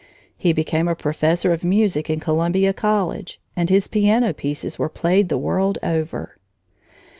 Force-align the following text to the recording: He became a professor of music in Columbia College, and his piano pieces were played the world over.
He 0.35 0.51
became 0.51 0.87
a 0.87 0.95
professor 0.95 1.53
of 1.53 1.63
music 1.63 2.09
in 2.09 2.19
Columbia 2.19 2.73
College, 2.73 3.39
and 3.55 3.69
his 3.69 3.87
piano 3.87 4.33
pieces 4.33 4.79
were 4.79 4.89
played 4.89 5.29
the 5.29 5.37
world 5.37 5.77
over. 5.83 6.39